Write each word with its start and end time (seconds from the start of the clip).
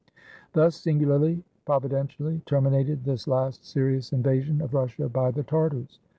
Thus, 0.53 0.83
singu 0.83 1.05
larly, 1.05 1.43
providentially, 1.63 2.41
terminated 2.47 3.03
this 3.03 3.27
last 3.27 3.63
serious 3.67 4.09
inva 4.09 4.41
sion 4.41 4.59
of 4.59 4.73
Russia 4.73 5.07
by 5.07 5.29
the 5.29 5.43
Tartars. 5.43 5.99